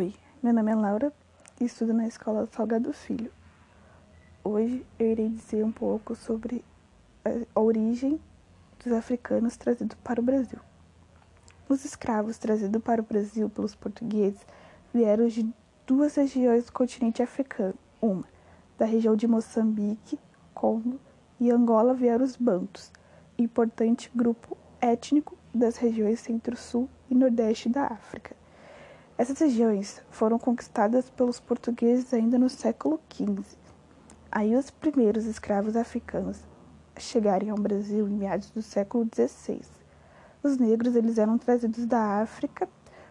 [0.00, 1.12] Oi, meu nome é Laura
[1.60, 3.30] e estudo na Escola Salgado Filho.
[4.42, 6.64] Hoje eu irei dizer um pouco sobre
[7.22, 8.18] a origem
[8.82, 10.58] dos africanos trazidos para o Brasil.
[11.68, 14.40] Os escravos trazidos para o Brasil pelos portugueses
[14.90, 15.46] vieram de
[15.86, 17.74] duas regiões do continente africano.
[18.00, 18.24] Uma,
[18.78, 20.18] da região de Moçambique,
[20.54, 20.98] Congo
[21.38, 22.90] e Angola vieram os bantos,
[23.36, 28.39] importante grupo étnico das regiões centro-sul e nordeste da África.
[29.20, 33.44] Essas regiões foram conquistadas pelos portugueses ainda no século XV.
[34.32, 36.38] Aí os primeiros escravos africanos
[36.96, 39.60] chegarem ao Brasil em meados do século XVI.
[40.42, 42.66] Os negros eles eram trazidos da África,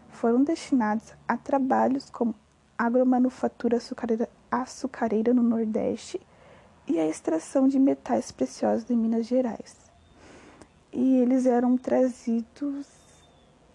[0.07, 2.33] foram destinados a trabalhos como
[2.75, 6.19] agromanufatura açucareira, açucareira no Nordeste
[6.87, 9.77] e a extração de metais preciosos em Minas Gerais.
[10.91, 12.98] E eles eram trazidos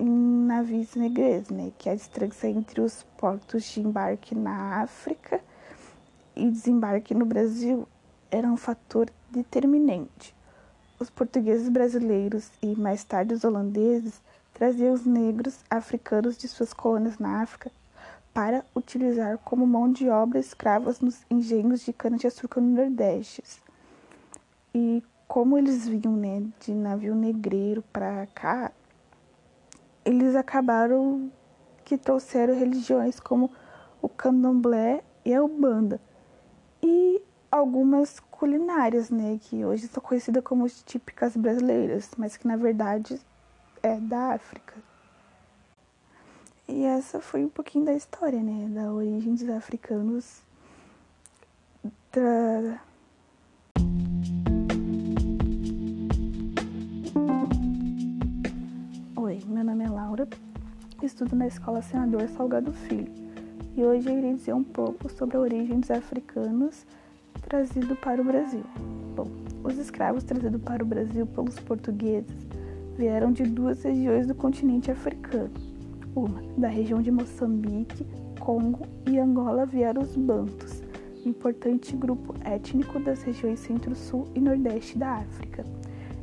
[0.04, 5.40] em navios negreiros, né, que é a distância entre os portos de embarque na África
[6.36, 7.88] e desembarque no Brasil
[8.30, 10.34] era um fator determinante.
[10.98, 14.20] Os portugueses brasileiros e mais tarde os holandeses
[14.52, 17.70] traziam os negros africanos de suas colônias na África
[18.32, 23.42] para utilizar como mão de obra escravas nos engenhos de cana-de-açúcar no Nordeste.
[24.74, 28.72] E como eles vinham né, de navio negreiro para cá,
[30.04, 31.30] eles acabaram
[31.84, 33.50] que trouxeram religiões como
[34.00, 36.00] o candomblé e a ubanda
[36.82, 43.20] e algumas culinárias, né, que hoje são conhecidas como típicas brasileiras, mas que na verdade
[43.82, 44.74] é da África.
[46.66, 50.42] E essa foi um pouquinho da história, né, da origem dos africanos
[52.12, 52.80] da
[61.02, 63.12] estudo na Escola Senador Salgado Filho
[63.76, 66.86] e hoje eu irei dizer um pouco sobre a origem dos africanos
[67.42, 68.64] trazido para o Brasil.
[69.14, 69.28] Bom,
[69.62, 72.46] os escravos trazidos para o Brasil pelos portugueses
[72.96, 75.50] vieram de duas regiões do continente africano.
[76.16, 78.06] Uma, da região de Moçambique,
[78.40, 80.82] Congo e Angola vieram os Bantus,
[81.26, 85.64] importante grupo étnico das regiões Centro-Sul e Nordeste da África.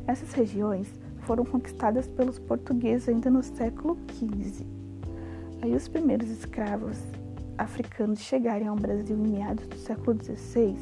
[0.08, 4.66] Essas regiões foram conquistadas pelos portugueses ainda no século XV.
[5.62, 6.98] Aí os primeiros escravos
[7.58, 10.76] africanos chegarem ao Brasil em meados do século XVI,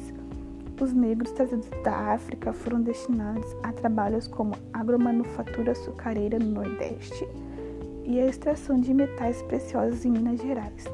[0.80, 7.28] os negros trazidos da África foram destinados a trabalhos como agromanufatura açucareira no Nordeste
[8.04, 10.84] e a extração de metais preciosos em Minas Gerais.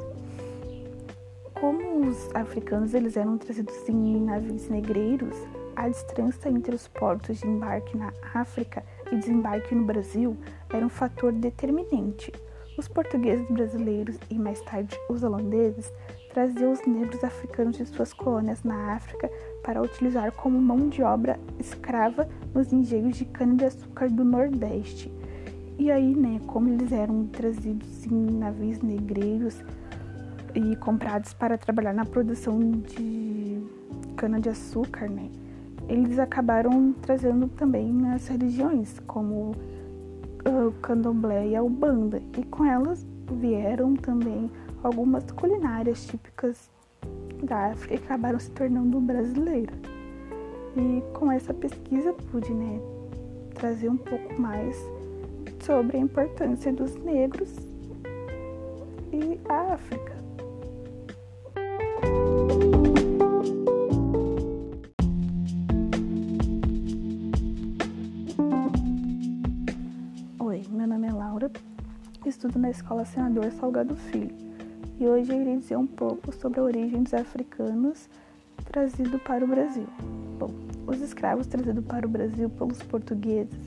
[1.55, 5.37] Como os africanos eles eram trazidos em navios negreiros,
[5.77, 10.37] a distância entre os portos de embarque na África e desembarque no Brasil
[10.71, 12.33] era um fator determinante.
[12.79, 15.91] Os portugueses brasileiros e mais tarde os holandeses
[16.35, 19.31] traziam os negros africanos de suas colônias na África
[19.65, 25.11] para utilizar como mão de obra escrava nos engenhos de cana-de-açúcar do Nordeste.
[25.79, 29.63] E aí, né, como eles eram trazidos em navios negreiros
[30.55, 33.63] e comprados para trabalhar na produção de
[34.17, 35.31] cana-de-açúcar, né,
[35.89, 39.53] eles acabaram trazendo também as religiões, como
[40.45, 44.51] o candomblé e a ubanda, e com elas vieram também
[44.83, 46.71] algumas culinárias típicas
[47.43, 49.77] da África e acabaram se tornando brasileiras.
[50.77, 52.81] E com essa pesquisa pude né,
[53.55, 54.77] trazer um pouco mais
[55.61, 57.57] sobre a importância dos negros
[59.13, 60.16] e a África.
[72.47, 74.35] Estudo na Escola Senador Salgado Filho
[75.01, 78.09] e hoje eu irei dizer um pouco sobre a origem dos africanos
[78.67, 79.87] trazido para o Brasil.
[80.39, 80.51] Bom,
[80.87, 83.59] os escravos trazidos para o Brasil pelos portugueses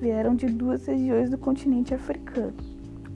[0.00, 2.54] vieram de duas regiões do continente africano.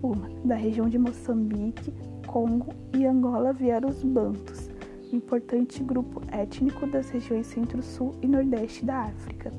[0.00, 1.92] Uma, da região de Moçambique,
[2.26, 4.70] Congo e Angola vieram os Bantus,
[5.12, 9.50] importante grupo étnico das regiões Centro-Sul e Nordeste da África.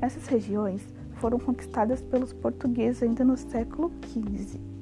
[0.00, 4.73] Essas regiões foram conquistadas pelos portugueses ainda no século XV.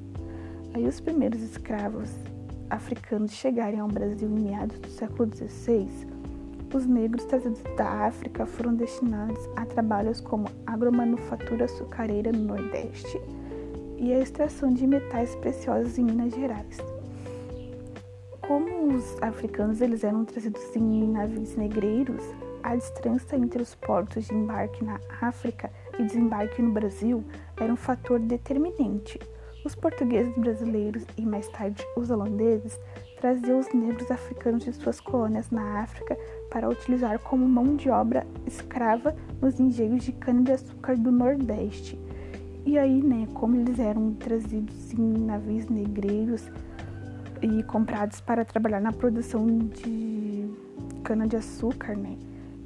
[0.74, 2.10] Aí os primeiros escravos
[2.70, 5.86] africanos chegarem ao Brasil em meados do século XVI,
[6.74, 13.20] os negros trazidos da África foram destinados a trabalhos como agromanufatura açucareira no Nordeste
[13.98, 16.78] e a extração de metais preciosos em Minas Gerais.
[18.40, 22.22] Como os africanos eles eram trazidos em navios negreiros,
[22.62, 27.22] a distância entre os portos de embarque na África e desembarque no Brasil
[27.56, 29.20] era um fator determinante.
[29.64, 32.79] Os portugueses brasileiros e mais tarde os holandeses
[33.20, 36.19] traziam os negros africanos de suas colônias na África
[36.50, 41.97] para utilizar como mão de obra escrava nos engenhos de cana-de-açúcar do Nordeste.
[42.67, 46.50] E aí, né, como eles eram trazidos em navios negreiros
[47.41, 50.49] e comprados para trabalhar na produção de
[51.05, 52.17] cana-de-açúcar, né,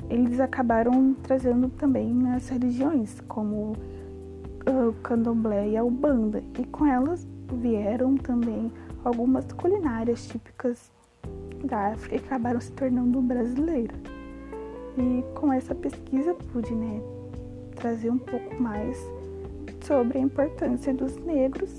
[0.09, 3.77] eles acabaram trazendo também as religiões, como
[4.67, 7.27] o candomblé e a ubanda, e com elas
[7.61, 8.73] vieram também
[9.05, 10.91] algumas culinárias típicas
[11.65, 13.97] da África e acabaram se tornando brasileiras.
[14.99, 17.01] E com essa pesquisa pude né,
[17.77, 18.99] trazer um pouco mais
[19.85, 21.77] sobre a importância dos negros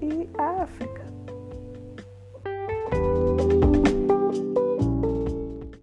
[0.00, 1.03] e a África.